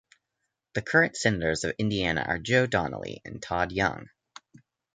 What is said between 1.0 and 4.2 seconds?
senators of Indiana are Joe Donnelly and Todd Young.